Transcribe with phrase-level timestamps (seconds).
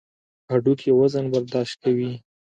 [0.51, 2.11] هډوکي وزن برداشت کوي.